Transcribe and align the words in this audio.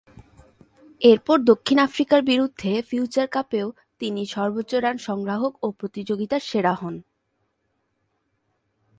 এরপর 1.01 1.37
দক্ষিণ 1.41 1.77
আফ্রিকার 1.79 2.21
বিরুদ্ধে 2.21 2.71
ফিউচার 2.81 3.27
কাপেও 3.27 3.67
তিনি 3.99 4.21
সর্বোচ্চ 4.25 4.71
রান 4.75 4.97
সংগ্রাহক 5.07 5.53
ও 5.63 5.67
প্রতিযোগিতার 5.71 6.41
সেরা 6.41 6.73
হন। 6.73 6.95